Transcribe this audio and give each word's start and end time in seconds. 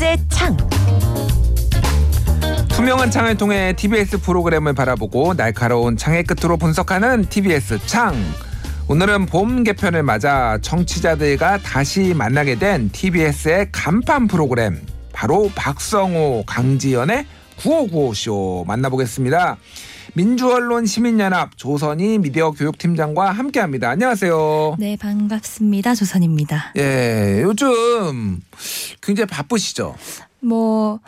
TBS의 0.00 0.18
창. 0.30 0.56
투명한 2.68 3.10
창을 3.10 3.36
통해 3.36 3.74
TBS 3.74 4.18
프로그램을 4.22 4.72
바라보고 4.72 5.34
날카로운 5.34 5.98
창의 5.98 6.24
끝으로 6.24 6.56
분석하는 6.56 7.26
TBS 7.26 7.78
창. 7.86 8.14
오늘은 8.88 9.26
봄 9.26 9.62
개편을 9.62 10.02
맞아 10.02 10.58
청취자들과 10.62 11.58
다시 11.58 12.14
만나게 12.14 12.54
된 12.54 12.88
TBS의 12.90 13.68
간판 13.72 14.26
프로그램 14.26 14.80
바로 15.12 15.50
박성호 15.54 16.44
강지연의 16.46 17.26
9595쇼 17.58 18.66
만나보겠습니다. 18.66 19.58
민주언론 20.14 20.86
시민연합 20.86 21.56
조선이 21.56 22.18
미디어 22.18 22.50
교육팀장과 22.50 23.30
함께합니다. 23.30 23.90
안녕하세요. 23.90 24.76
네, 24.78 24.96
반갑습니다. 24.96 25.94
조선입니다. 25.94 26.72
예, 26.76 27.40
요즘 27.42 28.40
굉장히 29.00 29.26
바쁘시죠? 29.26 29.94
뭐 30.40 31.00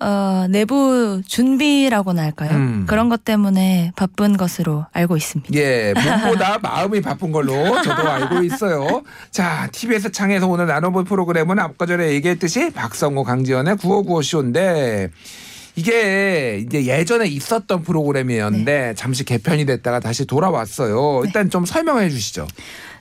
어, 0.00 0.46
내부 0.48 1.22
준비라고나 1.26 2.22
할까요? 2.22 2.50
음. 2.52 2.84
그런 2.86 3.08
것 3.08 3.24
때문에 3.24 3.92
바쁜 3.96 4.36
것으로 4.36 4.86
알고 4.92 5.16
있습니다. 5.16 5.52
예, 5.54 5.92
몸보다 5.94 6.58
마음이 6.62 7.00
바쁜 7.00 7.32
걸로 7.32 7.52
저도 7.82 8.08
알고 8.08 8.44
있어요. 8.44 9.02
자, 9.32 9.68
TBS 9.72 10.12
창에서 10.12 10.46
오늘 10.46 10.66
나눠볼 10.66 11.04
프로그램은 11.04 11.58
앞과 11.58 11.86
전에 11.86 12.12
얘기했듯이 12.12 12.70
박성호 12.70 13.24
강지연의 13.24 13.76
9595쇼인데 13.76 15.10
이게 15.78 16.60
이제 16.66 16.86
예전에 16.86 17.28
있었던 17.28 17.82
프로그램이었는데 17.84 18.94
잠시 18.96 19.24
개편이 19.24 19.64
됐다가 19.64 20.00
다시 20.00 20.26
돌아왔어요. 20.26 21.22
일단 21.24 21.50
좀 21.50 21.64
설명해 21.64 22.10
주시죠. 22.10 22.48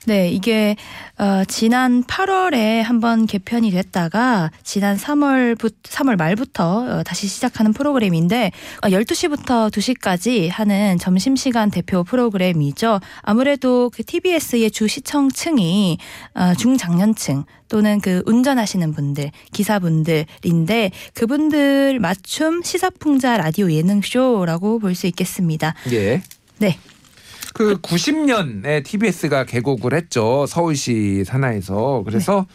네, 0.07 0.29
이게 0.29 0.77
어, 1.17 1.43
지난 1.49 2.01
8월에 2.01 2.81
한번 2.81 3.25
개편이 3.25 3.71
됐다가 3.71 4.51
지난 4.63 4.95
3월부 4.95 5.73
3월 5.83 6.15
말부터 6.17 6.99
어, 6.99 7.03
다시 7.03 7.27
시작하는 7.27 7.73
프로그램인데 7.73 8.53
어, 8.83 8.87
12시부터 8.87 9.69
2시까지 9.69 10.49
하는 10.49 10.97
점심시간 10.97 11.71
대표 11.71 12.05
프로그램이죠. 12.05 13.01
아무래도 13.21 13.91
그 13.93 14.01
TBS의 14.01 14.71
주 14.71 14.87
시청층이 14.87 15.97
어, 16.35 16.53
중장년층 16.57 17.43
또는 17.67 17.99
그 17.99 18.23
운전하시는 18.25 18.93
분들, 18.93 19.31
기사분들인데 19.51 20.91
그분들 21.15 21.99
맞춤 21.99 22.63
시사풍자 22.63 23.35
라디오 23.35 23.69
예능 23.73 23.99
쇼라고 24.01 24.79
볼 24.79 24.95
수 24.95 25.05
있겠습니다. 25.07 25.75
예. 25.91 26.21
네. 26.59 26.77
그 27.57 27.81
90년에 27.81 28.83
TBS가 28.83 29.45
개국을 29.45 29.95
했죠. 29.95 30.45
서울시 30.45 31.23
산하에서. 31.25 32.03
그래서 32.05 32.45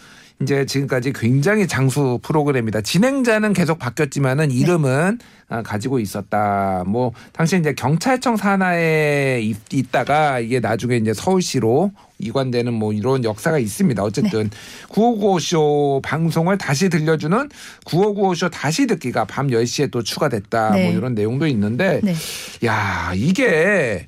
이제 0.41 0.65
지금까지 0.65 1.13
굉장히 1.13 1.67
장수 1.67 2.21
프로그램이다. 2.23 2.83
진행자는 2.83 3.53
계속 3.53 3.81
바뀌었지만은 3.81 4.53
이름은 4.53 5.19
아, 5.49 5.63
가지고 5.63 5.99
있었다. 5.99 6.85
뭐 6.87 7.13
당시 7.33 7.59
이제 7.59 7.75
경찰청 7.75 8.37
산하에 8.37 9.41
있, 9.43 9.57
있다가 9.73 10.39
이게 10.39 10.61
나중에 10.61 10.99
이제 10.99 11.13
서울시로 11.13 11.91
이관되는 12.21 12.73
뭐 12.73 12.93
이런 12.93 13.25
역사가 13.25 13.59
있습니다. 13.59 14.05
어쨌든 14.05 14.51
9595쇼 14.89 16.01
방송을 16.03 16.59
다시 16.59 16.89
들려주는 16.89 17.49
9595쇼 17.87 18.53
다시 18.53 18.87
듣기가 18.87 19.25
밤 19.25 19.49
10시에 19.49 19.91
또 19.91 20.05
추가됐다. 20.05 20.71
네. 20.71 20.85
뭐 20.85 20.93
이런 20.97 21.17
내용도 21.17 21.49
있는데 21.49 22.01
네. 22.05 22.15
야, 22.65 23.13
이게 23.17 24.07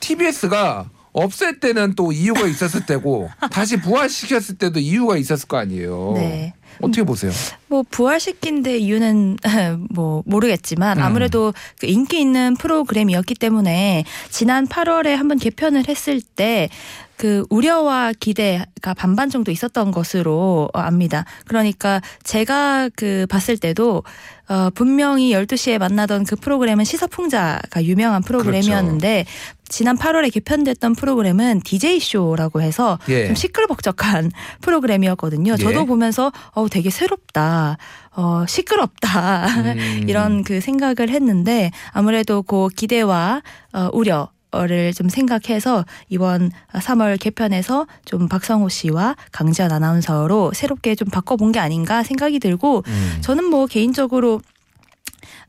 TBS가 0.00 0.90
없앨 1.12 1.60
때는 1.60 1.94
또 1.94 2.12
이유가 2.12 2.46
있었을 2.46 2.84
때고 2.84 3.30
다시 3.50 3.78
부활시켰을 3.80 4.58
때도 4.58 4.80
이유가 4.80 5.16
있었을 5.16 5.48
거 5.48 5.56
아니에요. 5.56 6.12
네. 6.14 6.52
어떻게 6.82 7.04
보세요? 7.04 7.32
뭐 7.68 7.82
부활시킨 7.90 8.62
데 8.62 8.76
이유는 8.76 9.38
뭐 9.90 10.22
모르겠지만 10.26 10.98
음. 10.98 11.02
아무래도 11.02 11.54
그 11.80 11.86
인기 11.86 12.20
있는 12.20 12.54
프로그램이었기 12.54 13.34
때문에 13.34 14.04
지난 14.28 14.66
8월에 14.66 15.14
한번 15.14 15.38
개편을 15.38 15.88
했을 15.88 16.20
때 16.20 16.68
그 17.16 17.46
우려와 17.48 18.12
기대가 18.18 18.92
반반 18.94 19.30
정도 19.30 19.50
있었던 19.50 19.90
것으로 19.90 20.68
어, 20.72 20.78
압니다. 20.78 21.24
그러니까 21.46 22.02
제가 22.22 22.90
그 22.94 23.26
봤을 23.28 23.56
때도 23.56 24.04
어 24.48 24.70
분명히 24.74 25.32
12시에 25.32 25.78
만나던 25.78 26.24
그 26.24 26.36
프로그램은 26.36 26.84
시사풍자가 26.84 27.84
유명한 27.84 28.22
프로그램이었는데 28.22 29.24
지난 29.68 29.96
8월에 29.96 30.32
개편됐던 30.32 30.94
프로그램은 30.94 31.60
DJ 31.62 32.00
쇼라고 32.00 32.60
해서 32.60 32.98
예. 33.08 33.26
좀 33.26 33.34
시끌벅적한 33.34 34.30
프로그램이었거든요. 34.62 35.52
예. 35.52 35.56
저도 35.56 35.86
보면서 35.86 36.32
어 36.52 36.68
되게 36.68 36.90
새롭다. 36.90 37.76
어 38.12 38.44
시끄럽다. 38.46 39.46
음. 39.48 40.04
이런 40.08 40.44
그 40.44 40.60
생각을 40.60 41.10
했는데 41.10 41.70
아무래도 41.92 42.42
그 42.42 42.68
기대와 42.68 43.42
어 43.72 43.90
우려 43.92 44.28
를좀 44.52 45.10
생각해서 45.10 45.84
이번 46.08 46.50
3월 46.72 47.20
개편에서 47.20 47.86
좀 48.06 48.26
박성호 48.26 48.70
씨와 48.70 49.16
강지연 49.30 49.70
아나운서로 49.70 50.52
새롭게 50.54 50.94
좀 50.94 51.08
바꿔본 51.08 51.52
게 51.52 51.58
아닌가 51.58 52.02
생각이 52.02 52.38
들고 52.38 52.82
음. 52.86 53.18
저는 53.20 53.44
뭐 53.44 53.66
개인적으로 53.66 54.40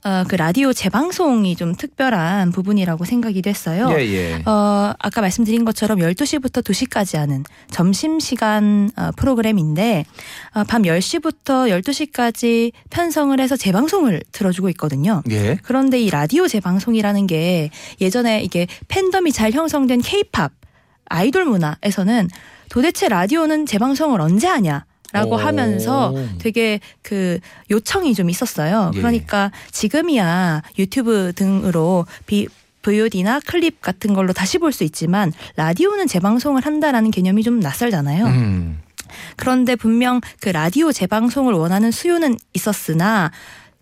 어, 0.08 0.24
그 0.26 0.36
라디오 0.36 0.72
재방송이 0.72 1.58
좀 1.58 1.76
특별한 1.76 2.54
부분이라고 2.54 3.04
생각이 3.04 3.42
됐어요. 3.42 3.90
예, 3.92 4.06
예. 4.06 4.42
어, 4.46 4.94
아까 4.98 5.20
말씀드린 5.20 5.66
것처럼 5.66 6.00
12시부터 6.00 6.64
2시까지 6.64 7.18
하는 7.18 7.44
점심시간 7.72 8.90
어, 8.96 9.12
프로그램인데 9.18 10.06
어, 10.56 10.64
밤 10.64 10.84
10시부터 10.84 11.82
12시까지 11.82 12.72
편성을 12.90 13.38
해서 13.38 13.58
재방송을 13.58 14.24
들어주고 14.32 14.70
있거든요. 14.70 15.24
예. 15.30 15.58
그런데 15.64 16.00
이 16.00 16.10
라디오 16.10 16.48
재방송이라는 16.48 17.28
게 17.28 17.70
예전에 18.00 18.44
이게 18.44 18.68
팬덤이 18.88 19.34
잘 19.34 19.52
형성된 19.52 20.00
케이팝 20.00 20.54
아이돌 21.10 21.44
문화에서는 21.44 22.30
도대체 22.70 23.10
라디오는 23.10 23.66
재방송을 23.66 24.22
언제 24.22 24.48
하냐? 24.48 24.86
라고 25.14 25.36
오. 25.36 25.38
하면서 25.38 26.14
되게 26.38 26.80
그 27.02 27.40
요청이 27.72 28.14
좀 28.14 28.30
있었어요. 28.30 28.92
예. 28.94 28.98
그러니까 28.98 29.52
지금이야 29.72 30.64
유튜브 30.80 31.32
등으로 31.36 32.06
비 32.26 32.48
VOD나 32.82 33.40
클립 33.46 33.82
같은 33.82 34.14
걸로 34.14 34.34
다시 34.34 34.58
볼 34.60 34.72
수 34.72 34.84
있지만 34.84 35.34
라디오는 35.56 36.08
재방송을 36.08 36.66
한다라는 36.66 37.12
개념이 37.12 37.44
좀 37.44 37.60
낯설잖아요. 37.60 38.26
음. 38.26 38.80
그런데 39.38 39.76
분명 39.76 40.22
그 40.42 40.50
라디오 40.50 40.92
재방송을 40.92 41.54
원하는 41.54 41.92
수요는 41.92 42.38
있었으나 42.54 43.32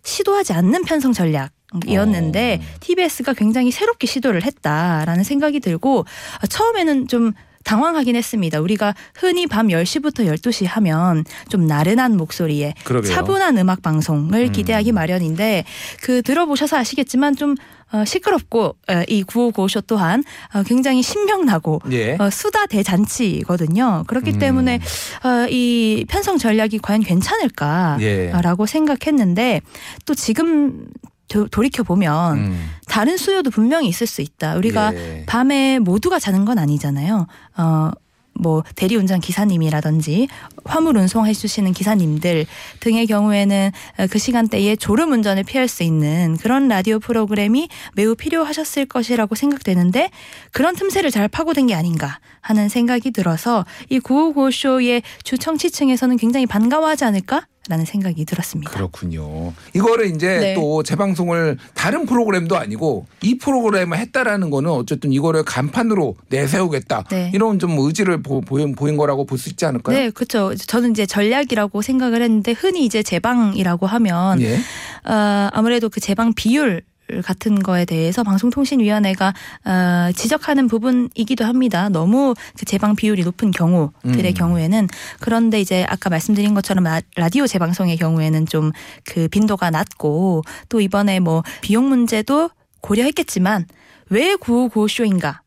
시도하지 0.04 0.52
않는 0.54 0.84
편성 0.84 1.12
전략 1.12 1.50
이었는데 1.86 2.60
어. 2.62 2.76
TBS가 2.80 3.34
굉장히 3.34 3.70
새롭게 3.70 4.06
시도를 4.06 4.44
했다라는 4.44 5.24
생각이 5.24 5.60
들고 5.60 6.04
아, 6.40 6.46
처음에는 6.46 7.08
좀 7.08 7.32
당황하긴 7.66 8.14
했습니다. 8.14 8.60
우리가 8.60 8.94
흔히 9.14 9.46
밤 9.46 9.68
10시부터 9.68 10.24
12시 10.24 10.66
하면 10.66 11.24
좀 11.48 11.66
나른한 11.66 12.16
목소리에 12.16 12.74
그러게요. 12.84 13.12
차분한 13.12 13.58
음악 13.58 13.82
방송을 13.82 14.46
음. 14.46 14.52
기대하기 14.52 14.92
마련인데 14.92 15.64
그 16.00 16.22
들어보셔서 16.22 16.78
아시겠지만 16.78 17.34
좀 17.34 17.56
어, 17.92 18.04
시끄럽고 18.04 18.76
어, 18.88 19.02
이 19.08 19.24
9595쇼 19.24 19.84
또한 19.86 20.22
어, 20.54 20.62
굉장히 20.64 21.02
신명나고 21.02 21.82
예. 21.90 22.16
어, 22.18 22.30
수다 22.30 22.66
대잔치거든요. 22.66 24.04
그렇기 24.06 24.32
음. 24.32 24.38
때문에 24.38 24.80
어, 25.24 25.46
이 25.50 26.04
편성 26.08 26.38
전략이 26.38 26.78
과연 26.78 27.02
괜찮을까라고 27.02 28.62
예. 28.64 28.66
생각했는데 28.66 29.60
또 30.04 30.14
지금 30.14 30.86
도, 31.02 31.15
돌이켜 31.28 31.82
보면 31.82 32.38
음. 32.38 32.70
다른 32.88 33.16
수요도 33.16 33.50
분명히 33.50 33.88
있을 33.88 34.06
수 34.06 34.22
있다. 34.22 34.56
우리가 34.56 34.94
예. 34.94 35.24
밤에 35.26 35.78
모두가 35.78 36.18
자는 36.18 36.44
건 36.44 36.58
아니잖아요. 36.58 37.26
어, 37.56 37.90
뭐 38.38 38.62
대리운전 38.74 39.20
기사님이라든지 39.20 40.28
화물 40.64 40.96
운송해 40.96 41.32
주시는 41.32 41.72
기사님들 41.72 42.46
등의 42.80 43.06
경우에는 43.06 43.72
어, 43.98 44.06
그 44.10 44.18
시간대에 44.18 44.76
졸음 44.76 45.12
운전을 45.12 45.44
피할 45.44 45.68
수 45.68 45.82
있는 45.82 46.36
그런 46.36 46.68
라디오 46.68 46.98
프로그램이 46.98 47.68
매우 47.94 48.14
필요하셨을 48.14 48.86
것이라고 48.86 49.34
생각되는데 49.34 50.10
그런 50.52 50.76
틈새를 50.76 51.10
잘 51.10 51.28
파고든 51.28 51.68
게 51.68 51.74
아닌가 51.74 52.18
하는 52.40 52.68
생각이 52.68 53.10
들어서 53.10 53.64
이 53.88 53.98
955쇼의 54.00 55.02
주 55.22 55.38
청취층에서는 55.38 56.16
굉장히 56.16 56.46
반가워하지 56.46 57.04
않을까? 57.04 57.46
라는 57.68 57.84
생각이 57.84 58.24
들었습니다. 58.24 58.70
그렇군요. 58.70 59.52
이거를 59.74 60.06
이제 60.14 60.38
네. 60.38 60.54
또 60.54 60.82
재방송을 60.82 61.58
다른 61.74 62.06
프로그램도 62.06 62.56
아니고 62.56 63.06
이 63.22 63.38
프로그램을 63.38 63.98
했다라는 63.98 64.50
거는 64.50 64.70
어쨌든 64.70 65.12
이거를 65.12 65.44
간판으로 65.44 66.16
내세우겠다. 66.28 67.04
네. 67.10 67.30
이런 67.34 67.58
좀 67.58 67.76
의지를 67.78 68.22
보, 68.22 68.40
보인, 68.40 68.74
보인 68.74 68.96
거라고 68.96 69.24
볼 69.24 69.36
수 69.36 69.48
있지 69.50 69.66
않을까요? 69.66 69.96
네, 69.98 70.10
그렇죠. 70.10 70.54
저는 70.54 70.92
이제 70.92 71.04
전략이라고 71.06 71.82
생각을 71.82 72.22
했는데 72.22 72.52
흔히 72.52 72.84
이제 72.86 73.02
재방이라고 73.02 73.86
하면 73.86 74.40
예. 74.40 74.56
어, 75.04 75.48
아무래도 75.52 75.88
그 75.88 76.00
재방 76.00 76.32
비율 76.32 76.82
같은 77.24 77.62
거에 77.62 77.84
대해서 77.84 78.22
방송통신위원회가 78.24 79.32
어, 79.64 80.10
지적하는 80.14 80.66
부분이기도 80.68 81.44
합니다. 81.44 81.88
너무 81.88 82.34
그 82.58 82.64
재방 82.64 82.96
비율이 82.96 83.22
높은 83.22 83.50
경우들의 83.50 84.30
음. 84.30 84.34
경우에는 84.34 84.88
그런데 85.20 85.60
이제 85.60 85.84
아까 85.88 86.10
말씀드린 86.10 86.54
것처럼 86.54 86.84
라- 86.84 87.00
라디오 87.16 87.46
재방송의 87.46 87.96
경우에는 87.96 88.46
좀 88.46 88.72
그 89.04 89.28
빈도가 89.28 89.70
낮고 89.70 90.42
또 90.68 90.80
이번에 90.80 91.20
뭐 91.20 91.42
비용 91.60 91.88
문제도 91.88 92.50
고려했겠지만 92.80 93.66
왜 94.10 94.34
955쇼인가? 94.34 95.38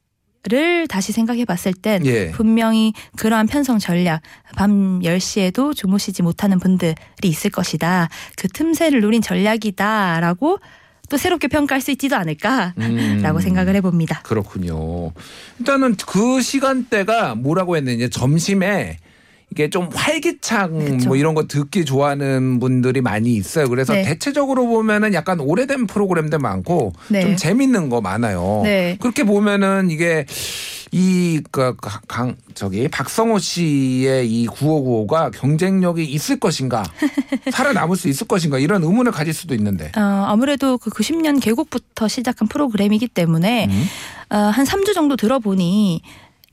를 0.47 0.87
다시 0.87 1.11
생각해 1.11 1.43
봤을 1.43 1.73
땐 1.73 2.05
예. 2.05 2.31
분명히 2.31 2.93
그러한 3.17 3.45
편성 3.47 3.77
전략 3.77 4.21
밤 4.55 5.01
10시에도 5.01 5.75
주무시지 5.75 6.23
못하는 6.23 6.59
분들이 6.59 6.95
있을 7.23 7.51
것이다. 7.51 8.07
그 8.37 8.47
틈새를 8.47 9.01
노린 9.01 9.21
전략이다라고 9.21 10.59
또 11.09 11.17
새롭게 11.17 11.47
평가할 11.47 11.81
수 11.81 11.91
있지도 11.91 12.15
않을까라고 12.15 12.73
음. 12.79 13.39
생각을 13.41 13.75
해봅니다. 13.75 14.21
그렇군요. 14.21 15.11
일단은 15.59 15.95
그 16.07 16.41
시간대가 16.41 17.35
뭐라고 17.35 17.75
했느냐 17.75 18.07
점심에 18.09 18.97
이게 19.51 19.69
좀 19.69 19.89
활기찬 19.93 20.97
그쵸. 20.97 21.07
뭐 21.07 21.17
이런 21.17 21.33
거 21.33 21.47
듣기 21.47 21.85
좋아하는 21.85 22.59
분들이 22.59 23.01
많이 23.01 23.35
있어요. 23.35 23.67
그래서 23.67 23.93
네. 23.93 24.03
대체적으로 24.03 24.67
보면은 24.67 25.13
약간 25.13 25.39
오래된 25.39 25.87
프로그램들 25.87 26.39
많고 26.39 26.93
네. 27.09 27.21
좀 27.21 27.35
재밌는 27.35 27.89
거 27.89 27.99
많아요. 28.01 28.61
네. 28.63 28.97
그렇게 28.99 29.23
보면은 29.23 29.89
이게 29.89 30.25
이강 30.91 32.35
저기 32.53 32.87
박성호 32.87 33.39
씨의 33.39 34.29
이 34.29 34.47
9595가 34.47 35.31
경쟁력이 35.31 36.03
있을 36.03 36.39
것인가 36.39 36.83
살아남을 37.51 37.95
수 37.95 38.07
있을 38.07 38.27
것인가 38.27 38.59
이런 38.59 38.83
의문을 38.83 39.11
가질 39.11 39.33
수도 39.33 39.53
있는데. 39.55 39.91
어, 39.95 40.01
아무래도 40.27 40.77
그 40.77 40.89
90년 40.89 41.41
개국부터 41.41 42.07
시작한 42.07 42.47
프로그램이기 42.47 43.07
때문에 43.07 43.67
음. 43.69 43.85
어, 44.29 44.37
한 44.37 44.65
3주 44.65 44.93
정도 44.93 45.15
들어보니 45.15 46.01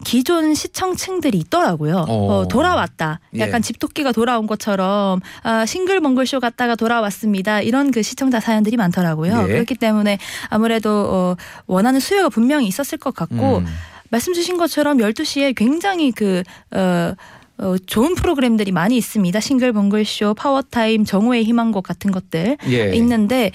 기존 0.05 0.55
시청층들이 0.55 1.39
있더라고요. 1.39 2.05
어. 2.09 2.27
어, 2.33 2.49
돌아왔다. 2.49 3.21
약간 3.39 3.59
예. 3.59 3.61
집토끼가 3.61 4.13
돌아온 4.13 4.47
것처럼 4.47 5.21
아, 5.43 5.65
싱글벙글 5.67 6.27
쇼 6.27 6.41
갔다가 6.41 6.75
돌아왔습니다. 6.75 7.61
이런 7.61 7.91
그 7.91 8.03
시청자 8.03 8.41
사연들이 8.41 8.77
많더라고요. 8.77 9.45
예. 9.49 9.53
그렇기 9.53 9.75
때문에 9.77 10.19
아무래도 10.49 10.91
어, 10.91 11.37
원하는 11.67 12.01
수요가 12.01 12.29
분명히 12.29 12.67
있었을 12.67 12.99
것 12.99 13.15
같고 13.15 13.59
음. 13.59 13.67
말씀 14.11 14.33
주신 14.35 14.57
것처럼 14.57 14.99
12시에 14.99 15.55
굉장히 15.57 16.13
그 16.13 16.43
어, 16.71 17.15
어, 17.59 17.77
좋은 17.87 18.15
프로그램들이 18.15 18.71
많이 18.71 18.97
있습니다. 18.97 19.41
싱글벙글쇼, 19.41 20.35
파워타임, 20.35 21.05
정오의 21.05 21.45
희망곡 21.45 21.85
같은 21.85 22.13
것들 22.13 22.59
예. 22.69 22.95
있는데 22.95 23.51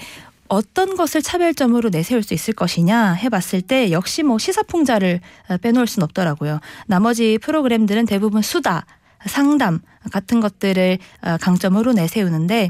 어떤 0.52 0.96
것을 0.96 1.22
차별점으로 1.22 1.88
내세울 1.88 2.22
수 2.22 2.34
있을 2.34 2.52
것이냐 2.52 3.14
해봤을 3.14 3.62
때 3.62 3.90
역시 3.90 4.22
뭐 4.22 4.36
시사풍자를 4.36 5.20
어, 5.48 5.56
빼놓을 5.56 5.86
순 5.86 6.02
없더라고요. 6.02 6.60
나머지 6.86 7.38
프로그램들은 7.40 8.04
대부분 8.04 8.42
수다, 8.42 8.84
상담 9.24 9.80
같은 10.12 10.40
것들을 10.40 10.98
어, 11.22 11.36
강점으로 11.40 11.94
내세우는데 11.94 12.68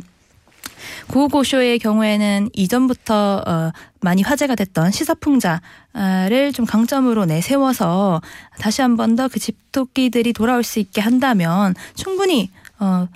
구호고쇼의 1.09 1.81
경우에는 1.81 2.51
이전부터 2.53 3.43
어, 3.47 3.73
많이 4.01 4.23
화제가 4.23 4.55
됐던 4.55 4.93
시사풍자를 4.93 6.53
좀 6.53 6.65
강점으로 6.67 7.25
내세워서 7.25 8.21
다시 8.61 8.83
한 8.83 8.97
번 8.97 9.17
더 9.17 9.27
그 9.29 9.41
집토끼들이 9.41 10.33
돌아올 10.33 10.63
수 10.63 10.79
있게 10.79 11.01
한다면 11.01 11.75
충분히 11.97 12.51
어, 12.79 12.85
어, 12.85 13.09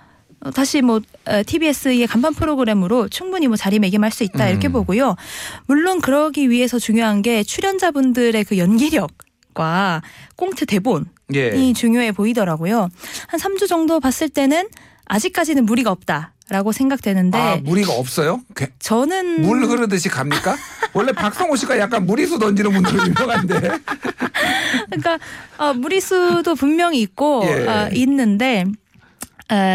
다시 0.54 0.82
뭐 0.82 1.00
어, 1.26 1.42
TBS의 1.46 2.06
간판 2.06 2.34
프로그램으로 2.34 3.08
충분히 3.08 3.46
뭐 3.48 3.56
자리매김할 3.56 4.10
수 4.10 4.24
있다 4.24 4.48
이렇게 4.48 4.68
음. 4.68 4.72
보고요. 4.72 5.16
물론 5.66 6.00
그러기 6.00 6.50
위해서 6.50 6.78
중요한 6.78 7.22
게 7.22 7.42
출연자분들의 7.42 8.44
그 8.44 8.58
연기력과 8.58 10.02
꽁트 10.36 10.66
대본이 10.66 11.04
예. 11.34 11.72
중요해 11.72 12.12
보이더라고요. 12.12 12.88
한 13.28 13.40
3주 13.40 13.68
정도 13.68 14.00
봤을 14.00 14.28
때는 14.28 14.68
아직까지는 15.06 15.64
무리가 15.66 15.90
없다 15.90 16.32
라고 16.48 16.70
생각되는데 16.70 17.36
아 17.38 17.56
무리가 17.56 17.92
없어요? 17.92 18.40
괴- 18.54 18.68
저는 18.78 19.42
물 19.42 19.64
흐르듯이 19.64 20.08
갑니까? 20.08 20.56
원래 20.92 21.10
박성호 21.12 21.56
씨가 21.56 21.76
약간 21.78 22.06
무리수 22.06 22.38
던지는 22.38 22.72
분들로 22.72 23.04
유명한데. 23.04 23.60
그러니까 24.90 25.18
어, 25.58 25.72
무리수도 25.74 26.54
분명히 26.54 27.00
있고 27.00 27.42
예. 27.46 27.66
어, 27.66 27.88
있는데 27.92 28.60
에, 28.60 28.64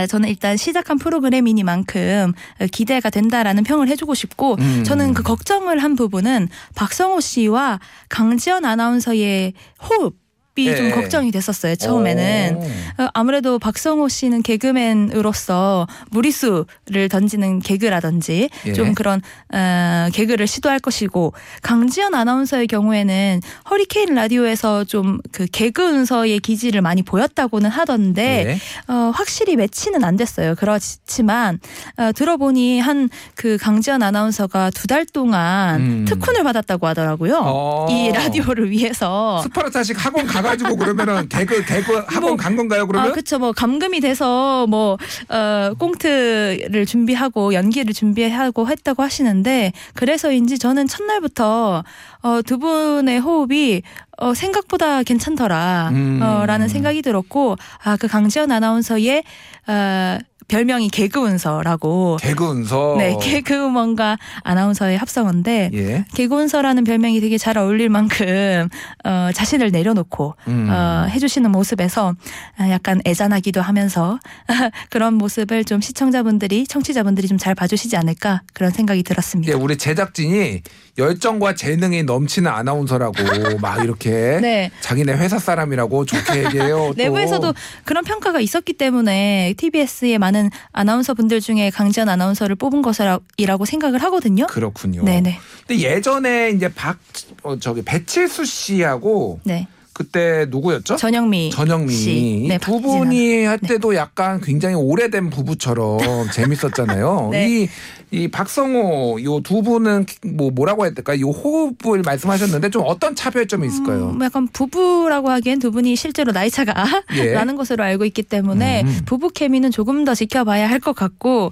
저는 0.07 0.29
일단 0.29 0.57
시작한 0.57 0.97
프로그램이니만큼 0.97 2.33
어, 2.59 2.65
기대가 2.71 3.09
된다라는 3.09 3.63
평을 3.63 3.87
해주고 3.87 4.13
싶고 4.13 4.57
음. 4.59 4.83
저는 4.83 5.13
그 5.13 5.23
걱정을 5.23 5.79
한 5.79 5.95
부분은 5.95 6.49
박성호 6.75 7.19
씨와 7.21 7.79
강지연 8.09 8.65
아나운서의 8.65 9.53
호흡 9.81 10.20
이 10.57 10.67
예. 10.67 10.75
좀 10.75 10.91
걱정이 10.91 11.31
됐었어요 11.31 11.75
처음에는 11.75 12.57
오. 12.57 13.03
어, 13.03 13.07
아무래도 13.13 13.57
박성호 13.57 14.09
씨는 14.09 14.41
개그맨으로서 14.43 15.87
무리수를 16.11 17.09
던지는 17.09 17.59
개그라든지 17.59 18.49
예. 18.65 18.73
좀 18.73 18.93
그런 18.93 19.21
어, 19.53 20.07
개그를 20.13 20.47
시도할 20.47 20.79
것이고 20.79 21.33
강지연 21.61 22.13
아나운서의 22.15 22.67
경우에는 22.67 23.41
허리케인 23.69 24.13
라디오에서 24.13 24.83
좀 24.85 25.19
그 25.31 25.45
개그 25.45 25.81
은서의 25.87 26.39
기질을 26.39 26.81
많이 26.81 27.03
보였다고는 27.03 27.69
하던데 27.69 28.57
예. 28.57 28.91
어, 28.93 29.11
확실히 29.13 29.55
매치는 29.55 30.03
안 30.03 30.15
됐어요. 30.17 30.55
그렇지만 30.55 31.59
어, 31.97 32.11
들어보니 32.13 32.79
한 32.79 33.09
그 33.35 33.57
강지연 33.57 34.03
아나운서가 34.03 34.69
두 34.71 34.87
달 34.91 35.05
동안 35.05 35.79
음. 35.79 36.05
특훈을 36.05 36.43
받았다고 36.43 36.85
하더라고요. 36.87 37.41
어. 37.45 37.87
이 37.89 38.11
라디오를 38.11 38.69
위해서. 38.71 39.41
스파르타식 39.43 40.03
학원 40.05 40.25
가 40.27 40.40
가지고 40.41 40.75
그러면은 40.75 41.27
개그 41.29 41.65
개그 41.65 42.03
학원 42.07 42.21
뭐, 42.31 42.35
간 42.35 42.55
건가요? 42.55 42.87
그러면? 42.87 43.09
아, 43.09 43.13
그쵸. 43.13 43.39
뭐, 43.39 43.51
감금이 43.51 43.99
돼서, 43.99 44.65
뭐, 44.67 44.97
어, 45.29 45.73
꽁트를 45.77 46.85
준비하고, 46.85 47.53
연기를 47.53 47.93
준비하고 47.93 48.67
했다고 48.67 49.03
하시는데, 49.03 49.73
그래서인지 49.93 50.59
저는 50.59 50.87
첫날부터, 50.87 51.83
어, 52.23 52.41
두 52.45 52.57
분의 52.59 53.19
호흡이, 53.19 53.81
어, 54.17 54.33
생각보다 54.33 55.03
괜찮더라, 55.03 55.89
음. 55.93 56.19
어, 56.21 56.45
라는 56.45 56.67
생각이 56.67 57.01
들었고, 57.01 57.55
아, 57.83 57.97
그 57.97 58.07
강지연 58.07 58.51
아나운서의, 58.51 59.23
어, 59.67 60.17
별명이 60.51 60.89
개그운서라고. 60.89 62.17
개그 62.21 62.51
은서. 62.51 62.95
네, 62.97 63.17
개그우먼과 63.21 64.17
아나운서의 64.43 64.97
합성어인데, 64.97 65.71
예. 65.73 66.05
개그운서라는 66.13 66.83
별명이 66.83 67.19
되게 67.21 67.37
잘 67.37 67.57
어울릴 67.57 67.89
만큼 67.89 68.69
어, 69.03 69.29
자신을 69.33 69.71
내려놓고 69.71 70.35
음. 70.47 70.69
어, 70.69 71.07
해주시는 71.09 71.51
모습에서 71.51 72.13
아, 72.57 72.69
약간 72.69 73.01
애잔하기도 73.05 73.61
하면서 73.61 74.19
그런 74.89 75.15
모습을 75.15 75.65
좀 75.65 75.81
시청자분들이 75.81 76.65
청취자분들이 76.65 77.27
좀 77.27 77.41
잘 77.41 77.55
봐주시지 77.55 77.97
않을까 77.97 78.43
그런 78.53 78.69
생각이 78.71 78.99
예, 78.99 79.03
들었습니다. 79.03 79.57
우리 79.57 79.75
제작진이 79.77 80.61
열정과 80.97 81.55
재능이 81.55 82.03
넘치는 82.03 82.51
아나운서라고 82.51 83.13
막 83.61 83.83
이렇게 83.83 84.39
네. 84.41 84.71
자기네 84.81 85.13
회사 85.13 85.39
사람이라고 85.39 86.05
좋게 86.05 86.45
얘기해요. 86.45 86.93
또. 86.93 86.93
내부에서도 86.97 87.53
그런 87.85 88.03
평가가 88.03 88.39
있었기 88.39 88.73
때문에 88.73 89.55
TBS의 89.57 90.19
많은 90.19 90.40
아나운서 90.71 91.13
분들 91.13 91.41
중에 91.41 91.69
강지연 91.69 92.09
아나운서를 92.09 92.55
뽑은 92.55 92.81
것이라고 92.81 93.65
생각을 93.65 94.01
하거든요. 94.03 94.47
그렇군요. 94.47 95.03
네네. 95.03 95.37
근데 95.67 95.81
예전에 95.81 96.51
이제 96.51 96.69
박 96.69 96.97
어, 97.43 97.57
저기 97.59 97.81
배칠수 97.81 98.45
씨하고 98.45 99.39
네. 99.43 99.67
그때 99.93 100.45
누구였죠? 100.49 100.95
전영미, 100.95 101.51
전영미 101.51 101.93
씨. 101.93 102.45
네, 102.47 102.57
두 102.57 102.79
분이 102.81 103.45
할 103.45 103.59
때도 103.59 103.95
약간 103.95 104.39
굉장히 104.41 104.75
오래된 104.75 105.29
부부처럼 105.29 105.99
재밌었잖아요. 106.33 107.29
네. 107.31 107.49
이, 107.63 107.67
이 108.11 108.27
박성호 108.27 109.19
요 109.23 109.41
두 109.41 109.61
분은 109.63 110.05
뭐 110.35 110.51
뭐라고 110.51 110.85
해야 110.85 110.93
될까? 110.93 111.19
요 111.19 111.29
호흡을 111.29 112.01
말씀하셨는데 112.05 112.69
좀 112.69 112.83
어떤 112.85 113.15
차별점이 113.15 113.65
있을까요? 113.67 114.11
음, 114.11 114.21
약간 114.21 114.47
부부라고 114.47 115.29
하기엔 115.29 115.59
두 115.59 115.71
분이 115.71 115.95
실제로 115.95 116.31
나이 116.31 116.49
차가 116.49 116.73
예. 117.15 117.33
나는 117.33 117.55
것으로 117.55 117.83
알고 117.83 118.05
있기 118.05 118.23
때문에 118.23 118.83
음. 118.83 119.01
부부 119.05 119.29
케미는 119.31 119.71
조금 119.71 120.03
더 120.05 120.13
지켜봐야 120.15 120.69
할 120.69 120.81
것 120.81 120.95
같고 120.95 121.51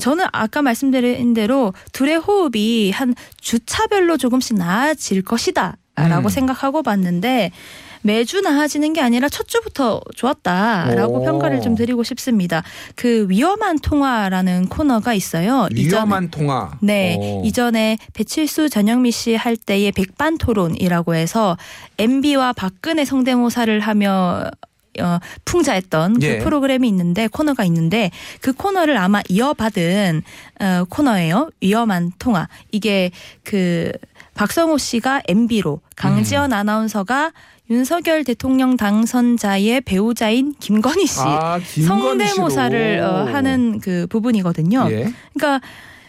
저는 0.00 0.24
아까 0.32 0.62
말씀드린 0.62 1.34
대로 1.34 1.74
둘의 1.92 2.16
호흡이 2.16 2.90
한 2.90 3.14
주차별로 3.40 4.16
조금씩 4.16 4.56
나아질 4.56 5.20
것이다 5.22 5.76
라고 5.94 6.28
음. 6.28 6.30
생각하고 6.30 6.82
봤는데 6.82 7.50
매주 8.04 8.40
나아지는 8.40 8.94
게 8.94 9.00
아니라 9.00 9.28
첫 9.28 9.46
주부터 9.46 10.00
좋았다라고 10.16 11.20
오. 11.20 11.24
평가를 11.24 11.60
좀 11.60 11.76
드리고 11.76 12.02
싶습니다. 12.02 12.62
그 12.96 13.26
위험한 13.28 13.78
통화라는 13.78 14.68
코너가 14.68 15.14
있어요. 15.14 15.68
이전에. 15.70 15.88
위험한 15.88 16.30
통화. 16.30 16.72
네, 16.80 17.16
오. 17.20 17.42
이전에 17.44 17.98
배칠수 18.14 18.70
전영미 18.70 19.10
씨 19.12 19.36
할 19.36 19.56
때의 19.56 19.92
백반 19.92 20.36
토론이라고 20.38 21.14
해서 21.14 21.56
MB와 21.98 22.52
박근혜 22.54 23.04
성대모사를 23.04 23.78
하며 23.80 24.50
어, 25.00 25.18
풍자했던 25.46 26.22
예. 26.22 26.38
그 26.38 26.44
프로그램이 26.44 26.86
있는데 26.88 27.26
코너가 27.26 27.64
있는데 27.64 28.10
그 28.40 28.52
코너를 28.52 28.98
아마 28.98 29.22
이어받은 29.28 30.22
어, 30.60 30.84
코너예요. 30.88 31.50
위험한 31.60 32.12
통화. 32.18 32.48
이게 32.72 33.10
그 33.42 33.92
박성호 34.34 34.78
씨가 34.78 35.22
MB로 35.28 35.80
강지연 35.96 36.52
아나운서가 36.52 37.32
윤석열 37.70 38.24
대통령 38.24 38.76
당선자의 38.76 39.80
배우자인 39.82 40.54
김건희 40.58 41.06
씨 41.06 41.20
아. 41.20 41.58
성대모사를 41.86 43.00
어, 43.00 43.24
하는 43.32 43.80
그 43.80 44.06
부분이거든요. 44.10 44.88
예. 44.90 45.12
그러니까 45.34 45.60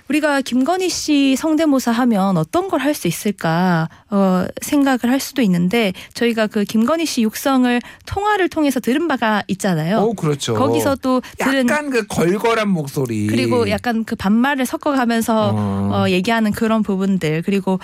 우리가 0.09 0.41
김건희 0.41 0.89
씨 0.89 1.35
성대모사 1.37 1.91
하면 1.91 2.35
어떤 2.37 2.67
걸 2.67 2.81
할 2.81 2.93
수 2.93 3.07
있을까 3.07 3.87
어, 4.09 4.45
생각을 4.61 4.99
할 5.09 5.19
수도 5.21 5.41
있는데 5.41 5.93
저희가 6.13 6.47
그 6.47 6.65
김건희 6.65 7.05
씨 7.05 7.21
육성을 7.21 7.81
통화를 8.05 8.49
통해서 8.49 8.81
들은 8.81 9.07
바가 9.07 9.43
있잖아요. 9.47 9.99
오, 9.99 10.13
그렇죠. 10.13 10.55
거기서 10.55 10.97
또 10.97 11.21
들은 11.37 11.69
약간 11.69 11.89
그 11.89 12.05
걸걸한 12.07 12.67
목소리. 12.67 13.27
그리고 13.27 13.69
약간 13.69 14.03
그 14.03 14.15
반말을 14.17 14.65
섞어가면서 14.65 15.51
어. 15.55 15.89
어, 15.93 16.09
얘기하는 16.09 16.51
그런 16.51 16.83
부분들 16.83 17.41
그리고 17.43 17.79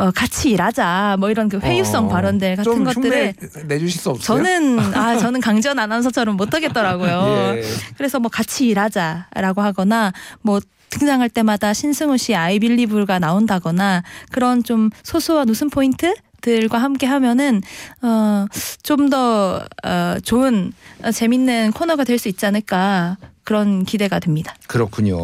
어, 0.00 0.10
같이 0.10 0.50
일하자 0.50 1.16
뭐 1.18 1.30
이런 1.30 1.48
그 1.48 1.58
회유성 1.58 2.06
어. 2.06 2.08
발언들 2.08 2.56
같은 2.56 2.72
좀 2.72 2.84
것들을 2.84 3.34
내주실 3.66 4.00
수 4.00 4.10
없어요? 4.10 4.38
저는 4.38 4.78
아 4.94 5.16
저는 5.18 5.40
강지연 5.40 5.78
아나운서처럼 5.78 6.36
못하겠더라고요. 6.36 7.56
예. 7.56 7.62
그래서 7.96 8.18
뭐 8.18 8.30
같이 8.30 8.66
일하자라고 8.68 9.60
하거나 9.60 10.12
뭐 10.42 10.60
등장할 10.88 11.28
때마다 11.28 11.72
신승우 11.74 12.16
씨 12.18 12.34
아이빌리브가 12.34 13.18
나온다거나 13.18 14.02
그런 14.32 14.64
좀 14.64 14.90
소소한 15.02 15.48
웃음 15.48 15.68
포인트 15.70 16.14
들과 16.40 16.78
함께 16.78 17.06
하면은 17.06 17.60
어 18.02 18.46
좀 18.82 19.10
더 19.10 19.62
어, 19.84 20.16
좋은 20.24 20.72
어, 21.04 21.10
재밌는 21.12 21.72
코너가 21.72 22.04
될 22.04 22.18
수 22.18 22.28
있지 22.28 22.46
않을까 22.46 23.18
그런 23.50 23.84
기대가 23.84 24.20
됩니다. 24.20 24.54
그렇군요. 24.68 25.16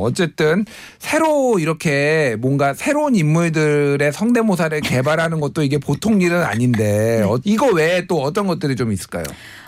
어쨌든 0.00 0.64
새로 0.98 1.58
이렇게 1.58 2.34
뭔가 2.40 2.72
새로운 2.72 3.14
인물들의 3.14 4.10
성대모사를 4.10 4.80
개발하는 4.80 5.38
것도 5.38 5.62
이게 5.62 5.76
보통 5.76 6.22
일은 6.22 6.42
아닌데 6.42 7.18
네. 7.18 7.22
어, 7.22 7.38
이거 7.44 7.66
외에 7.66 8.06
또 8.06 8.22
어떤 8.22 8.46
것들이 8.46 8.74
좀 8.74 8.90
있을까요? 8.90 9.24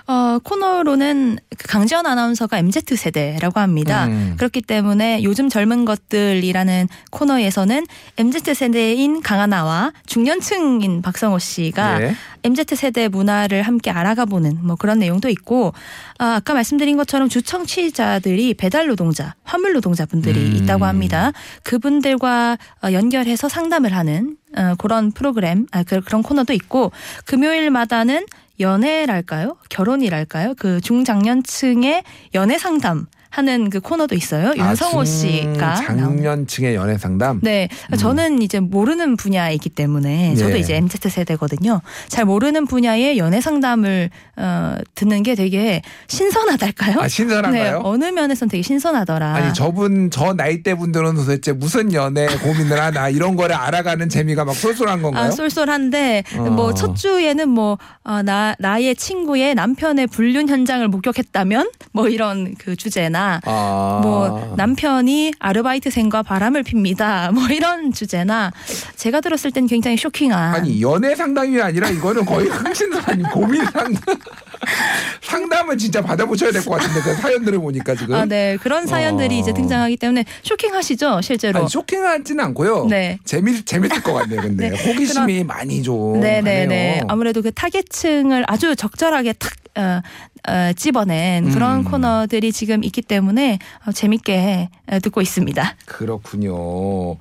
어, 0.09 0.39
코너로는 0.43 1.39
그 1.59 1.67
강지연 1.67 2.07
아나운서가 2.07 2.59
MZ 2.59 2.97
세대라고 2.97 3.59
합니다. 3.59 4.07
음. 4.07 4.35
그렇기 4.37 4.63
때문에 4.63 5.23
요즘 5.25 5.49
젊은 5.49 5.85
것들이라는 5.85 6.89
코너에서는 7.11 7.87
MZ 8.17 8.55
세대인 8.55 9.21
강하나와 9.21 9.93
중년층인 10.07 11.03
박성호 11.03 11.41
씨가 11.41 12.03
예. 12.03 12.15
MZ 12.45 12.77
세대 12.77 13.09
문화를 13.09 13.63
함께 13.63 13.91
알아가 13.91 14.25
보는 14.27 14.59
뭐 14.63 14.77
그런 14.77 15.01
내용도 15.01 15.29
있고 15.29 15.73
아, 16.19 16.37
아까 16.37 16.55
말씀드린 16.55 16.97
것처럼 16.97 17.29
주청취자들이 17.29 18.55
배달 18.55 18.87
노동자, 18.87 19.35
화물 19.43 19.73
노동자분들이 19.73 20.39
음. 20.39 20.53
있다고 20.57 20.85
합니다. 20.85 21.33
그분들과 21.65 22.59
어, 22.85 22.93
연결해서 22.93 23.49
상담을 23.49 23.93
하는 23.93 24.37
어, 24.57 24.75
그런 24.79 25.11
프로그램, 25.11 25.67
아, 25.73 25.83
그, 25.83 26.01
그런 26.01 26.23
코너도 26.23 26.53
있고 26.53 26.93
금요일마다는 27.25 28.25
연애랄까요? 28.61 29.57
결혼이랄까요? 29.69 30.55
그 30.59 30.81
중장년층의 30.81 32.03
연애 32.35 32.59
상담 32.59 33.07
하는 33.31 33.71
그 33.71 33.81
코너도 33.81 34.15
있어요. 34.15 34.53
윤성호 34.57 35.01
아, 35.01 35.05
씨가. 35.05 35.75
장년층의 35.77 36.75
연애 36.75 36.97
상담. 36.99 37.41
네, 37.43 37.69
저는 37.99 38.43
이제 38.43 38.61
모르는 38.61 39.17
분야이기 39.17 39.69
때문에 39.69 40.35
저도 40.37 40.55
예. 40.57 40.59
이제 40.61 40.77
MZ 40.77 41.09
세대거든요. 41.09 41.81
잘 42.09 42.25
모르는 42.25 42.67
분야의 42.67 43.19
연애 43.19 43.41
상담을 43.41 44.11
어, 44.37 44.77
듣는 44.95 45.23
게 45.23 45.35
되게 45.35 45.83
신선하달까요? 46.09 47.01
아 47.01 47.09
신선한가요? 47.09 47.63
네, 47.79 47.81
어느 47.83 48.05
면에선 48.07 48.49
되게 48.49 48.63
신선하더라. 48.63 49.35
아니 49.35 49.55
저분 49.55 50.11
저 50.11 50.33
나이 50.33 50.63
대 50.63 50.75
분들은 50.75 51.15
도대체 51.17 51.53
무슨 51.53 51.93
연애 51.93 52.27
고민을 52.27 52.81
하나 52.81 53.09
이런 53.09 53.37
거를 53.37 53.55
알아가는 53.57 54.09
재미가 54.09 54.45
막 54.45 54.55
쏠쏠한 54.55 55.03
건가요? 55.03 55.27
아, 55.27 55.31
쏠쏠한데 55.31 56.25
어. 56.39 56.43
뭐첫 56.43 56.97
주에는 56.97 57.49
뭐 57.49 57.79
어, 58.05 58.23
나 58.23 58.55
나의 58.59 58.95
친구의 58.97 59.55
남편의 59.55 60.07
불륜 60.09 60.49
현장을 60.49 60.87
목격했다면 60.89 61.71
뭐 61.93 62.09
이런 62.09 62.55
그 62.59 62.77
주제나 62.77 63.16
아. 63.45 64.01
뭐 64.03 64.55
남편이 64.57 65.33
아르바이트생과 65.39 66.23
바람을 66.23 66.63
핍니다. 66.63 67.31
뭐 67.35 67.47
이런 67.49 67.93
주제나 67.93 68.53
제가 68.97 69.21
들었을 69.21 69.51
땐 69.51 69.67
굉장히 69.67 69.97
쇼킹한 69.97 70.55
아니 70.55 70.83
연애 70.83 71.15
상담이 71.15 71.61
아니라 71.61 71.89
이거는 71.89 72.25
거의 72.25 72.49
흥신소 72.49 73.01
아니 73.07 73.23
고민 73.25 73.65
상담 73.67 74.17
상담을 75.23 75.77
진짜 75.79 76.01
받아보셔야 76.03 76.51
될 76.53 76.63
것 76.63 76.71
같은데 76.79 77.01
그 77.03 77.15
사연들을 77.15 77.59
보니까 77.59 77.95
지금 77.95 78.15
아, 78.15 78.25
네. 78.25 78.57
그런 78.63 78.87
사연들이 78.87 79.37
어. 79.37 79.39
이제 79.39 79.53
등장하기 79.53 79.97
때문에 79.99 80.25
쇼킹하시죠, 80.43 81.21
실제로. 81.23 81.61
아니, 81.61 81.69
쇼킹하지는 81.69 82.45
않고요. 82.47 82.87
네. 82.87 83.19
재미 83.25 83.65
재밌을 83.65 84.03
것 84.03 84.13
같네요. 84.15 84.41
근데 84.43 84.71
네. 84.71 84.85
호기심이 84.87 85.45
많이 85.45 85.83
좀 85.83 86.21
네네네. 86.21 86.67
가네요. 86.67 87.03
아무래도 87.09 87.43
그 87.43 87.53
타겟층을 87.53 88.45
아주 88.49 88.75
적절하게 88.77 89.35
탁 89.35 89.53
어, 89.79 90.01
어, 90.49 90.73
집어낸 90.75 91.51
그런 91.51 91.81
음. 91.81 91.85
코너들이 91.85 92.51
지금 92.51 92.83
있기 92.83 93.03
때문에 93.03 93.59
어, 93.87 93.93
재밌게 93.93 94.71
어, 94.87 94.99
듣고 95.01 95.21
있습니다. 95.21 95.77
그렇군요. 95.85 97.17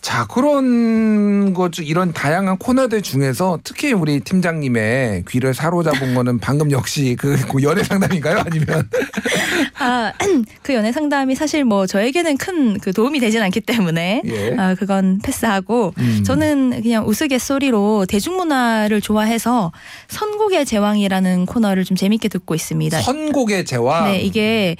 자 0.00 0.26
그런 0.26 1.54
것중 1.54 1.84
이런 1.84 2.12
다양한 2.12 2.58
코너들 2.58 3.02
중에서 3.02 3.58
특히 3.64 3.92
우리 3.92 4.20
팀장님의 4.20 5.24
귀를 5.28 5.54
사로잡은 5.54 6.14
거는 6.14 6.38
방금 6.40 6.70
역시 6.70 7.16
그 7.18 7.36
연애 7.62 7.82
상담인가요? 7.82 8.42
아니면 8.46 8.88
아, 9.78 10.12
그 10.62 10.74
연애 10.74 10.92
상담이 10.92 11.34
사실 11.34 11.64
뭐 11.64 11.86
저에게는 11.86 12.36
큰 12.36 12.78
그 12.80 12.92
도움이 12.92 13.20
되진 13.20 13.42
않기 13.42 13.60
때문에 13.60 14.22
예. 14.24 14.56
어, 14.56 14.74
그건 14.78 15.20
패스하고 15.22 15.94
음. 15.98 16.24
저는 16.24 16.82
그냥 16.82 17.06
우스갯소리로 17.06 18.06
대중문화를 18.06 19.00
좋아해서 19.00 19.72
선곡의 20.08 20.66
제왕이라는 20.66 21.46
코너를 21.46 21.84
좀 21.84 21.96
재밌게 21.96 22.28
듣고 22.28 22.54
있습니다. 22.54 23.00
선곡의 23.00 23.64
제왕. 23.64 24.12
네, 24.12 24.20
이게 24.20 24.76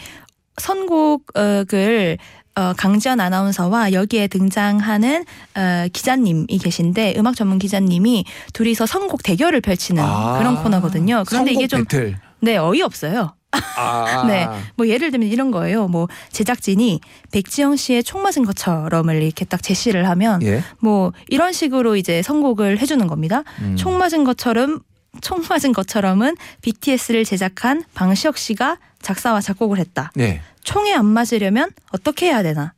선곡을 0.58 2.18
어, 2.58 2.74
강지연 2.76 3.20
아나운서와 3.20 3.92
여기에 3.92 4.26
등장하는 4.26 5.24
어, 5.54 5.86
기자님이 5.92 6.58
계신데 6.58 7.14
음악 7.16 7.36
전문 7.36 7.60
기자님이 7.60 8.24
둘이서 8.52 8.84
선곡 8.84 9.22
대결을 9.22 9.60
펼치는 9.60 10.02
아, 10.04 10.38
그런 10.38 10.60
코너거든요. 10.60 11.22
그런데 11.28 11.52
이게 11.52 11.68
좀 11.68 11.84
배틀. 11.84 12.18
네, 12.40 12.56
어이없어요. 12.56 13.34
아. 13.52 14.24
네. 14.26 14.48
뭐 14.74 14.88
예를 14.88 15.12
들면 15.12 15.28
이런 15.28 15.52
거예요. 15.52 15.86
뭐 15.86 16.08
제작진이 16.32 17.00
백지영 17.30 17.76
씨의 17.76 18.02
총 18.02 18.22
맞은 18.22 18.44
것처럼을 18.44 19.22
이렇게 19.22 19.44
딱 19.44 19.62
제시를 19.62 20.08
하면 20.08 20.42
예. 20.42 20.62
뭐 20.80 21.12
이런 21.28 21.52
식으로 21.52 21.94
이제 21.94 22.22
선곡을 22.22 22.80
해주는 22.80 23.06
겁니다. 23.06 23.44
음. 23.60 23.76
총 23.76 23.98
맞은 23.98 24.24
것처럼 24.24 24.80
총 25.20 25.42
맞은 25.48 25.72
것처럼은 25.72 26.36
BTS를 26.62 27.24
제작한 27.24 27.84
방시혁 27.94 28.38
씨가 28.38 28.78
작사와 29.00 29.40
작곡을 29.40 29.78
했다. 29.78 30.12
네. 30.14 30.40
총에 30.62 30.92
안 30.92 31.06
맞으려면 31.06 31.70
어떻게 31.92 32.26
해야 32.26 32.42
되나? 32.42 32.74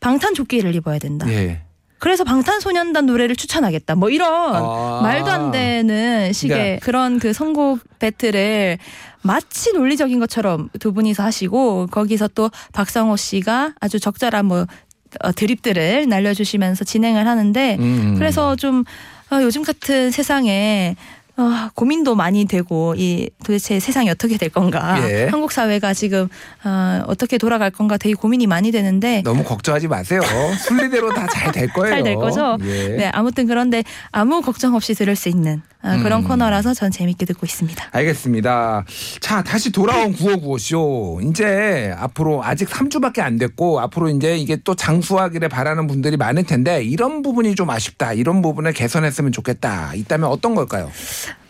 방탄조끼를 0.00 0.74
입어야 0.74 0.98
된다. 0.98 1.30
예. 1.30 1.62
그래서 1.98 2.24
방탄소년단 2.24 3.04
노래를 3.04 3.36
추천하겠다. 3.36 3.94
뭐 3.94 4.08
이런 4.08 4.54
아. 4.56 5.00
말도 5.02 5.30
안 5.30 5.50
되는 5.50 6.32
식의 6.32 6.56
그러니까. 6.56 6.84
그런 6.84 7.18
그 7.18 7.32
선곡 7.34 7.80
배틀을 7.98 8.78
마치 9.22 9.72
논리적인 9.72 10.18
것처럼 10.18 10.70
두 10.80 10.94
분이서 10.94 11.22
하시고 11.22 11.88
거기서 11.88 12.28
또 12.28 12.50
박성호 12.72 13.16
씨가 13.16 13.74
아주 13.80 14.00
적절한 14.00 14.46
뭐 14.46 14.66
어, 15.20 15.32
드립들을 15.32 16.08
날려주시면서 16.08 16.84
진행을 16.84 17.26
하는데 17.26 17.76
음. 17.78 18.14
그래서 18.16 18.56
좀 18.56 18.84
어, 19.30 19.42
요즘 19.42 19.62
같은 19.62 20.10
세상에 20.10 20.96
어, 21.40 21.70
고민도 21.74 22.14
많이 22.16 22.44
되고 22.44 22.94
이 22.98 23.30
도대체 23.44 23.80
세상이 23.80 24.10
어떻게 24.10 24.36
될 24.36 24.50
건가 24.50 25.00
예. 25.08 25.28
한국 25.30 25.52
사회가 25.52 25.94
지금 25.94 26.28
어, 26.64 27.02
어떻게 27.06 27.38
돌아갈 27.38 27.70
건가 27.70 27.96
되게 27.96 28.14
고민이 28.14 28.46
많이 28.46 28.70
되는데 28.70 29.22
너무 29.24 29.42
걱정하지 29.42 29.88
마세요. 29.88 30.20
순리대로 30.58 31.14
다 31.14 31.26
잘 31.28 31.52
될 31.52 31.68
거예요. 31.72 31.94
잘 31.96 32.02
될 32.02 32.16
거죠? 32.16 32.58
예. 32.64 32.88
네 32.96 33.10
아무튼 33.14 33.46
그런데 33.46 33.82
아무 34.12 34.42
걱정 34.42 34.74
없이 34.74 34.94
들을 34.94 35.16
수 35.16 35.28
있는 35.30 35.62
어, 35.82 35.96
그런 36.02 36.22
음. 36.22 36.28
코너라서 36.28 36.74
전 36.74 36.90
재밌게 36.90 37.24
듣고 37.24 37.46
있습니다. 37.46 37.88
알겠습니다. 37.92 38.84
자, 39.20 39.42
다시 39.42 39.72
돌아온 39.72 40.14
9595쇼. 40.14 41.26
이제 41.30 41.94
앞으로 41.96 42.44
아직 42.44 42.68
3주밖에 42.68 43.20
안 43.20 43.38
됐고 43.38 43.80
앞으로 43.80 44.10
이제 44.10 44.36
이게 44.36 44.56
또 44.62 44.74
장수하기를 44.74 45.48
바라는 45.48 45.86
분들이 45.86 46.18
많을 46.18 46.42
텐데 46.44 46.84
이런 46.84 47.22
부분이 47.22 47.54
좀 47.54 47.70
아쉽다. 47.70 48.12
이런 48.12 48.42
부분을 48.42 48.74
개선했으면 48.74 49.32
좋겠다. 49.32 49.94
있다면 49.94 50.28
어떤 50.28 50.54
걸까요? 50.54 50.90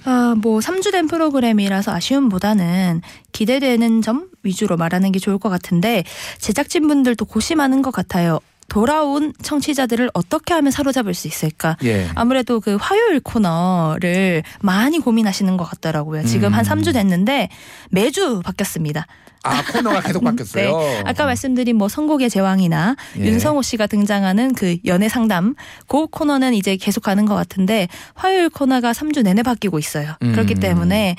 아, 0.05 0.35
뭐 0.41 0.61
3주 0.61 0.93
된 0.93 1.07
프로그램이라서 1.07 1.93
아쉬움보다는 1.93 3.03
기대되는 3.33 4.03
점 4.03 4.29
위주로 4.43 4.77
말하는 4.77 5.13
게 5.13 5.19
좋을 5.19 5.39
것 5.39 5.49
같은데 5.51 6.05
제작진분들도 6.39 7.25
고심하는 7.27 7.83
것 7.83 7.91
같아요. 7.91 8.41
돌아온 8.71 9.35
청취자들을 9.43 10.11
어떻게 10.15 10.55
하면 10.55 10.71
사로잡을 10.71 11.13
수 11.13 11.27
있을까? 11.27 11.77
예. 11.85 12.07
아무래도 12.15 12.61
그 12.61 12.77
화요일 12.81 13.21
코너를 13.21 14.45
많이 14.61 15.01
고민하시는 15.01 15.57
것 15.57 15.65
같더라고요. 15.65 16.25
지금 16.25 16.49
음. 16.49 16.55
한 16.55 16.65
3주 16.65 16.93
됐는데 16.95 17.49
매주 17.91 18.41
바뀌었습니다. 18.43 19.07
아 19.43 19.65
코너가 19.73 20.03
계속 20.03 20.23
바뀌었어요. 20.25 20.79
네. 20.79 21.03
아까 21.05 21.25
말씀드린 21.25 21.77
뭐 21.77 21.89
선곡의 21.89 22.31
제왕이나 22.31 22.95
예. 23.19 23.25
윤성호 23.25 23.63
씨가 23.63 23.89
등장하는 23.89 24.55
그 24.55 24.77
연애 24.87 25.09
상담 25.09 25.57
그 25.89 26.07
코너는 26.07 26.55
이제 26.55 26.77
계속 26.77 27.03
가는 27.03 27.27
것 27.27 27.35
같은데 27.35 27.89
화요일 28.15 28.51
코너가 28.51 28.93
3주 28.93 29.25
내내 29.25 29.43
바뀌고 29.43 29.81
있어요. 29.81 30.15
음. 30.23 30.31
그렇기 30.33 30.55
때문에 30.55 31.17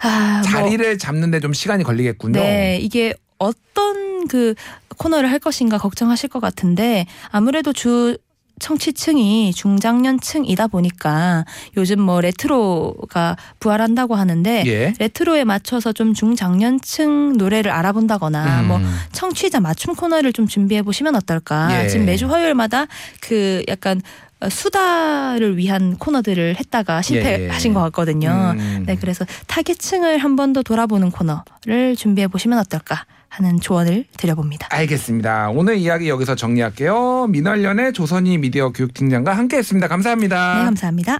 아, 0.00 0.42
뭐 0.42 0.50
자리를 0.50 0.98
잡는데 0.98 1.38
좀 1.38 1.52
시간이 1.52 1.84
걸리겠군요. 1.84 2.40
네, 2.40 2.78
이게 2.82 3.14
어떤 3.38 4.26
그 4.26 4.54
코너를 4.98 5.30
할 5.30 5.38
것인가 5.38 5.78
걱정하실 5.78 6.28
것 6.30 6.40
같은데 6.40 7.06
아무래도 7.30 7.72
주 7.72 8.16
청취층이 8.60 9.52
중장년층이다 9.52 10.68
보니까 10.68 11.44
요즘 11.76 12.00
뭐 12.00 12.20
레트로가 12.20 13.36
부활한다고 13.58 14.14
하는데 14.14 14.62
예. 14.66 14.92
레트로에 15.00 15.42
맞춰서 15.42 15.92
좀 15.92 16.14
중장년층 16.14 17.36
노래를 17.36 17.72
알아본다거나 17.72 18.60
음. 18.60 18.68
뭐 18.68 18.80
청취자 19.10 19.58
맞춤 19.58 19.96
코너를 19.96 20.32
좀 20.32 20.46
준비해 20.46 20.82
보시면 20.82 21.16
어떨까. 21.16 21.82
예. 21.84 21.88
지금 21.88 22.06
매주 22.06 22.30
화요일마다 22.30 22.86
그 23.20 23.64
약간 23.68 24.00
수다를 24.48 25.56
위한 25.56 25.96
코너들을 25.96 26.56
했다가 26.58 27.02
실패하신 27.02 27.70
예. 27.70 27.74
것 27.74 27.80
같거든요. 27.80 28.54
음. 28.56 28.84
네, 28.86 28.96
그래서 28.96 29.24
타겟층을 29.46 30.18
한 30.18 30.36
번 30.36 30.52
더 30.52 30.62
돌아보는 30.62 31.10
코너를 31.10 31.96
준비해 31.96 32.28
보시면 32.28 32.58
어떨까 32.58 33.04
하는 33.36 33.58
조언을 33.60 34.04
드려봅니다. 34.16 34.68
알겠습니다. 34.70 35.50
오늘 35.50 35.76
이야기 35.76 36.08
여기서 36.08 36.36
정리할게요. 36.36 37.26
민활련의 37.28 37.92
조선이 37.92 38.38
미디어 38.38 38.70
교육팀장과 38.70 39.36
함께했습니다. 39.36 39.88
감사합니다. 39.88 40.58
네, 40.58 40.64
감사합니다. 40.64 41.18